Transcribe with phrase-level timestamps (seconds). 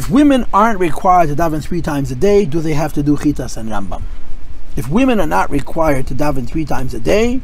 [0.00, 3.18] If women aren't required to daven three times a day, do they have to do
[3.18, 4.00] chitas and Rambam?
[4.74, 7.42] If women are not required to daven three times a day,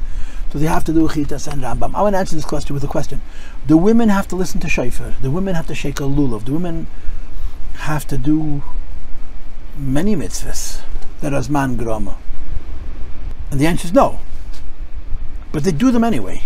[0.51, 1.95] do they have to do chitas and Rambam?
[1.95, 3.21] I want to answer this question with a question.
[3.67, 5.17] Do women have to listen to shofar?
[5.21, 6.47] Do women have to shake a lulav?
[6.47, 6.87] Do women
[7.75, 8.63] have to do
[9.77, 10.81] many mitzvahs
[11.21, 12.17] that are zman grama?
[13.51, 14.21] And the answer is no.
[15.53, 16.43] But they do them anyway,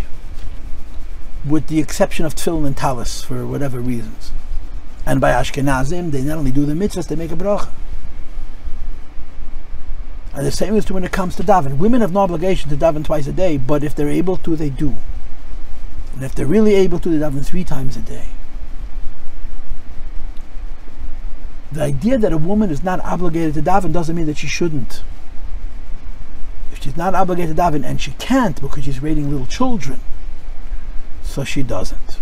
[1.49, 4.33] with the exception of tefillin and talis for whatever reasons.
[5.07, 7.71] And by Ashkenazim, they not only do the mitzvahs, they make a bracha.
[10.33, 11.79] And the same is true when it comes to daven.
[11.79, 14.71] Women have no obligation to daven twice a day, but if they're able to, they
[14.71, 14.95] do.
[16.15, 18.27] And if they're really able to, they daven three times a day.
[21.73, 25.03] The idea that a woman is not obligated to daven doesn't mean that she shouldn't.
[26.73, 30.01] If she's not obligated to daven, and she can't because she's raising little children,
[31.23, 32.20] so she doesn't.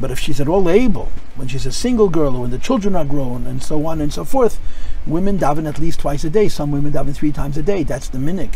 [0.00, 2.94] But if she's at all able, when she's a single girl or when the children
[2.94, 4.60] are grown and so on and so forth,
[5.06, 6.48] women daven at least twice a day.
[6.48, 7.82] Some women daven three times a day.
[7.82, 8.54] That's the minhag.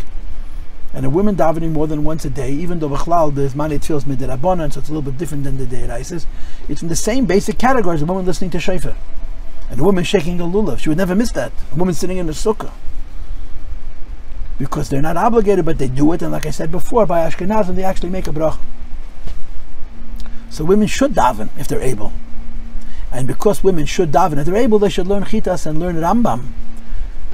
[0.95, 4.05] And a woman davening more than once a day, even though Bachlal there's many tefills
[4.05, 6.27] midirabanan, so it's a little bit different than the deiraisis,
[6.69, 8.95] it's in the same basic category as a woman listening to shofar.
[9.71, 10.81] And a woman shaking a lulav.
[10.81, 11.51] She would never miss that.
[11.73, 12.73] A woman sitting in a sukkah.
[14.59, 17.75] Because they're not obligated, but they do it, and like I said before, by Ashkenazim,
[17.75, 18.59] they actually make a brach.
[20.53, 22.13] So women should daven if they're able.
[23.11, 26.49] And because women should daven if they're able, they should learn chitas and learn Rambam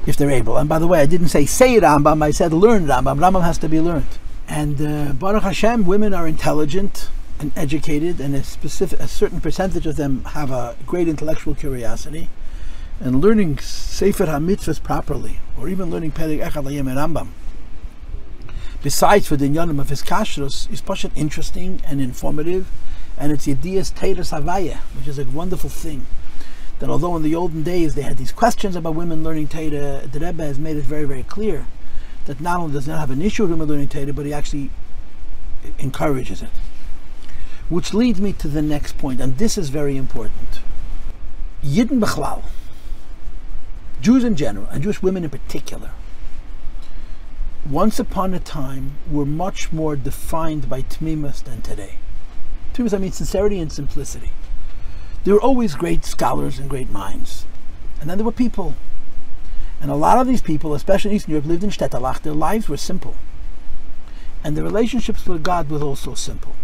[0.06, 0.56] if they're able.
[0.56, 3.18] And by the way, I didn't say say Rambam, I said learn Rambam.
[3.18, 4.06] Rambam has to be learned.
[4.46, 9.86] And uh, Baruch Hashem, women are intelligent and educated, and a specific, a certain percentage
[9.86, 12.28] of them have a great intellectual curiosity.
[13.00, 17.30] And learning Sefer HaMitzvahs properly, or even learning Perek Echad Layim Rambam,
[18.80, 22.68] besides for the inyanim of his kashrus, is pashat interesting and informative
[23.18, 26.06] and it's Yedias Teres Havaya, which is a wonderful thing.
[26.78, 30.20] That although in the olden days they had these questions about women learning Torah, the
[30.20, 31.66] Rebbe has made it very, very clear
[32.26, 34.70] that not only does not have an issue with women learning Torah, but he actually
[35.78, 36.50] encourages it.
[37.68, 40.60] Which leads me to the next point, and this is very important.
[41.64, 42.44] Yidden Bechlal,
[44.00, 45.90] Jews in general, and Jewish women in particular,
[47.68, 51.96] once upon a time were much more defined by Tmimus than today.
[52.78, 54.30] I mean sincerity and simplicity.
[55.24, 57.44] There were always great scholars and great minds.
[58.00, 58.74] And then there were people.
[59.80, 62.22] And a lot of these people, especially in Eastern Europe, lived in Shtetl.
[62.22, 63.16] Their lives were simple.
[64.44, 66.54] And their relationships with God were also simple.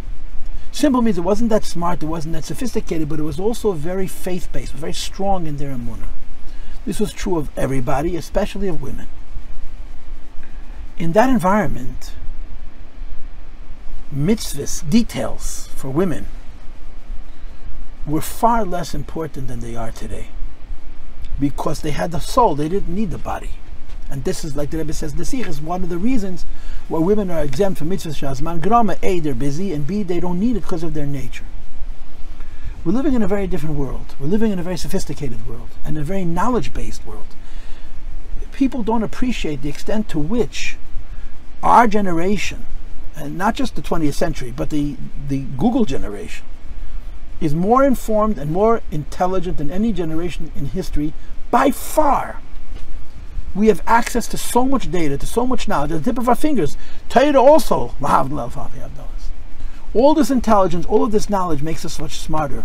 [0.72, 4.08] Simple means it wasn't that smart, it wasn't that sophisticated, but it was also very
[4.08, 6.08] faith based, very strong in their emunah.
[6.84, 9.06] This was true of everybody, especially of women.
[10.98, 12.12] In that environment,
[14.14, 16.26] mitzvahs, details for women,
[18.06, 20.28] were far less important than they are today.
[21.40, 23.50] Because they had the soul, they didn't need the body.
[24.10, 26.44] And this is like the Rebbe says, the is one of the reasons
[26.88, 28.96] why women are exempt from mitzvahs shazman grama.
[29.02, 31.46] A, they're busy, and B, they don't need it because of their nature.
[32.84, 34.14] We're living in a very different world.
[34.20, 37.34] We're living in a very sophisticated world and a very knowledge based world.
[38.52, 40.76] People don't appreciate the extent to which
[41.62, 42.66] our generation
[43.16, 44.96] and not just the 20th century, but the,
[45.28, 46.44] the Google generation,
[47.40, 51.12] is more informed and more intelligent than any generation in history
[51.50, 52.40] by far.
[53.54, 56.28] We have access to so much data, to so much knowledge at the tip of
[56.28, 56.76] our fingers.
[57.08, 57.94] Torah also,
[59.94, 62.64] all this intelligence, all of this knowledge makes us much smarter,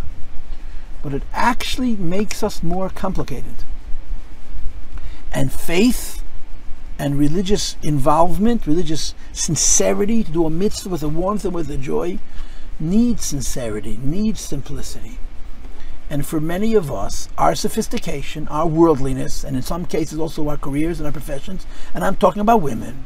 [1.04, 3.56] but it actually makes us more complicated.
[5.32, 6.19] And faith
[7.00, 11.78] and religious involvement, religious sincerity, to do a mitzvah with a warmth and with a
[11.78, 12.20] joy,
[12.78, 15.18] needs sincerity, needs simplicity.
[16.10, 20.58] And for many of us, our sophistication, our worldliness, and in some cases also our
[20.58, 23.06] careers and our professions, and I'm talking about women,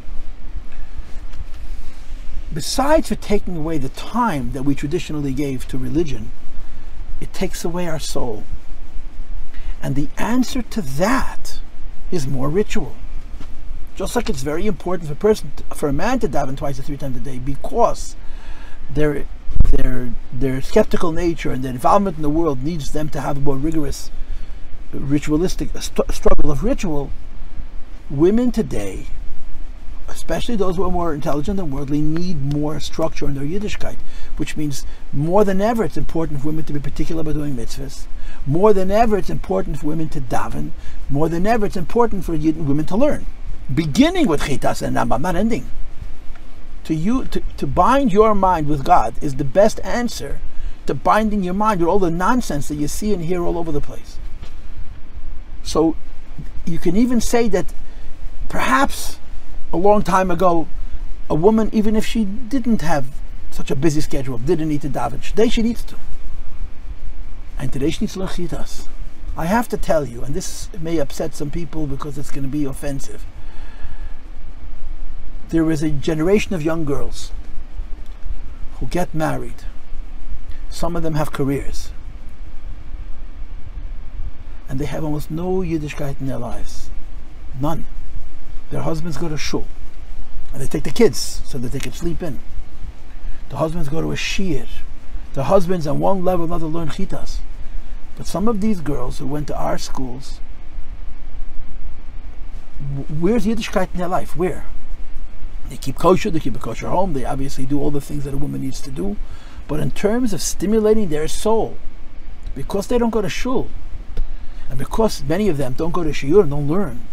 [2.51, 6.31] besides for taking away the time that we traditionally gave to religion,
[7.21, 8.43] it takes away our soul.
[9.83, 11.59] And the answer to that
[12.09, 12.95] is more ritual.
[13.95, 16.81] Just like it's very important for a person, for a man to daven twice or
[16.81, 18.15] three times a day, because
[18.89, 19.25] their
[19.71, 23.39] their their skeptical nature and their involvement in the world needs them to have a
[23.39, 24.09] more rigorous
[24.91, 27.11] ritualistic st- struggle of ritual.
[28.09, 29.05] Women today,
[30.07, 33.97] especially those who are more intelligent and worldly, need more structure in their Yiddishkeit,
[34.37, 38.07] which means more than ever it's important for women to be particular about doing mitzvahs.
[38.47, 40.71] More than ever it's important for women to daven.
[41.11, 43.27] More than ever it's important for women to learn
[43.75, 45.69] beginning with chitas and Rambam, not ending.
[46.85, 50.39] To you to, to bind your mind with God is the best answer
[50.85, 53.71] to binding your mind with all the nonsense that you see and hear all over
[53.71, 54.17] the place.
[55.63, 55.95] So
[56.65, 57.73] you can even say that
[58.49, 59.17] perhaps
[59.71, 60.67] a long time ago,
[61.29, 63.07] a woman, even if she didn't have
[63.51, 65.95] such a busy schedule, didn't need to daven, today she needs to.
[67.57, 68.87] And today she needs to learn chitas.
[69.35, 72.49] I have to tell you, and this may upset some people because it's going to
[72.49, 73.25] be offensive.
[75.53, 77.31] There is a generation of young girls
[78.79, 79.65] who get married.
[80.71, 81.91] Some of them have careers.
[84.67, 86.89] And they have almost no Yiddishkeit in their lives.
[87.61, 87.85] None.
[88.71, 89.67] Their husbands go to shul.
[90.51, 92.39] And they take the kids so that they can sleep in.
[93.49, 94.67] The husbands go to a shiur.
[95.35, 97.41] The husbands on one level or another learn chitas.
[98.17, 100.39] But some of these girls who went to our schools,
[103.19, 104.35] where's Yiddishkeit in their life?
[104.35, 104.65] Where?
[105.69, 108.33] They keep kosher, they keep a kosher home, they obviously do all the things that
[108.33, 109.17] a woman needs to do.
[109.67, 111.77] But in terms of stimulating their soul,
[112.55, 113.69] because they don't go to shul,
[114.69, 117.07] and because many of them don't go to shiur and don't learn,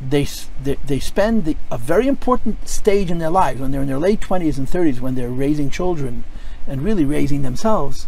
[0.00, 0.26] they,
[0.62, 3.98] they, they spend the, a very important stage in their lives when they're in their
[3.98, 6.24] late 20s and 30s, when they're raising children
[6.66, 8.06] and really raising themselves,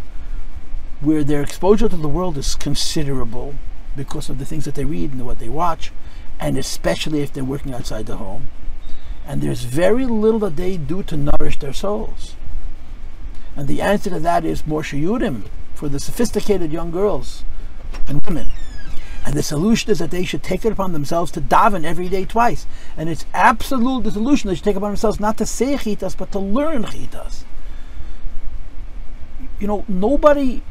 [1.01, 3.55] where their exposure to the world is considerable
[3.95, 5.91] because of the things that they read and what they watch,
[6.39, 8.47] and especially if they're working outside the home.
[9.27, 12.35] And there's very little that they do to nourish their souls.
[13.55, 15.43] And the answer to that is more shiurim
[15.73, 17.43] for the sophisticated young girls
[18.07, 18.47] and women.
[19.25, 22.23] And the solution is that they should take it upon themselves to daven every day
[22.23, 22.65] twice.
[22.95, 26.31] And it's absolute the solution they should take upon themselves not to say chitas, but
[26.31, 27.43] to learn chitas
[29.59, 30.61] you know, nobody,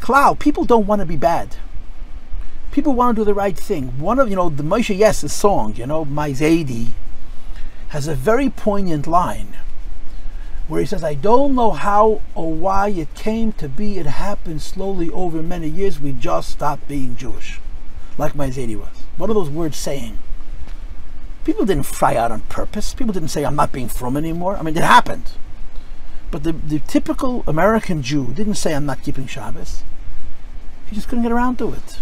[0.00, 0.38] cloud.
[0.38, 1.56] people don't want to be bad.
[2.70, 3.98] People want to do the right thing.
[3.98, 6.90] One of, you know, the Moshe Yess's song, you know, My Zaidi,
[7.92, 9.54] has a very poignant line
[10.66, 13.98] where he says, I don't know how or why it came to be.
[13.98, 16.00] It happened slowly over many years.
[16.00, 17.60] We just stopped being Jewish,
[18.16, 19.02] like My Zaidi was.
[19.18, 20.16] What are those words saying?
[21.44, 22.94] People didn't fry out on purpose.
[22.94, 24.56] People didn't say, I'm not being frum anymore.
[24.56, 25.32] I mean, it happened.
[26.30, 29.82] But the, the typical American Jew didn't say, I'm not keeping Shabbos.
[30.88, 31.98] He just couldn't get around to it.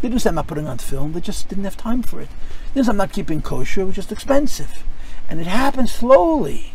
[0.00, 1.12] They didn't say, I'm not putting on film.
[1.12, 2.28] They just didn't have time for it.
[2.28, 3.82] They didn't say, I'm not keeping kosher.
[3.82, 4.82] It was just expensive.
[5.28, 6.72] And it happened slowly.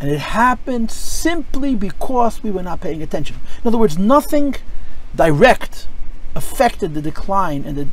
[0.00, 3.36] And it happened simply because we were not paying attention.
[3.62, 4.56] In other words, nothing
[5.14, 5.88] direct
[6.34, 7.88] affected the decline and the,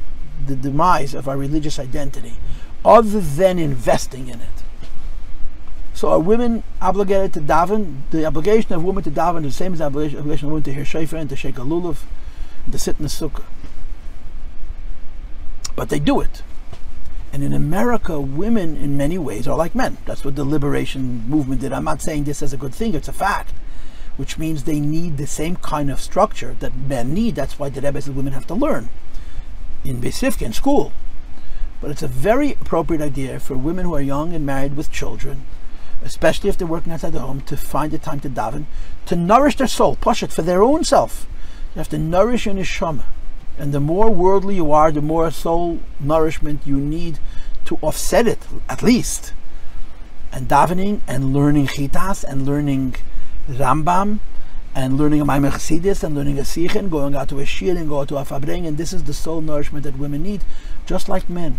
[0.45, 2.33] the demise of our religious identity
[2.83, 4.49] other than investing in it.
[5.95, 8.01] So are women obligated to daven?
[8.11, 10.73] The obligation of women to daven is the same as the obligation of women to
[10.73, 12.03] hear shofar and to shake a lulav
[12.65, 13.45] and to sit in the sukkah.
[15.75, 16.43] But they do it.
[17.35, 19.97] And in America, women in many ways are like men.
[20.05, 21.73] That's what the liberation movement did.
[21.73, 23.51] I'm not saying this as a good thing, it's a fact.
[24.15, 27.35] Which means they need the same kind of structure that men need.
[27.35, 28.87] That's why the Rebbe says women have to learn
[29.83, 30.93] in Besifka, in school.
[31.81, 35.45] But it's a very appropriate idea for women who are young and married with children
[36.05, 38.65] especially if they're working outside the home, to find the time to daven,
[39.07, 41.27] to nourish their soul, push it for their own self.
[41.73, 43.03] You have to nourish your neshama.
[43.57, 47.19] And the more worldly you are, the more soul nourishment you need
[47.65, 49.33] to offset it, at least.
[50.31, 52.95] And davening and learning chitas and learning
[53.49, 54.19] Rambam
[54.75, 58.07] and learning a maamar and learning a Sichen, going out to a shiur and going
[58.07, 60.43] to a farbrengen, and this is the soul nourishment that women need,
[60.85, 61.57] just like men.